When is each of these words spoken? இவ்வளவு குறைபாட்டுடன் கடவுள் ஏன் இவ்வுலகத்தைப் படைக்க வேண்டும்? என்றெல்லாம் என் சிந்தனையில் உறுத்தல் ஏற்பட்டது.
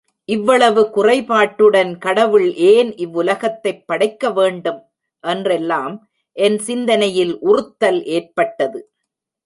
இவ்வளவு 0.29 0.81
குறைபாட்டுடன் 0.95 1.97
கடவுள் 1.97 2.53
ஏன் 2.53 2.95
இவ்வுலகத்தைப் 2.95 3.83
படைக்க 3.85 4.31
வேண்டும்? 4.31 4.81
என்றெல்லாம் 5.23 5.95
என் 6.37 6.59
சிந்தனையில் 6.59 7.39
உறுத்தல் 7.39 8.05
ஏற்பட்டது. 8.05 8.81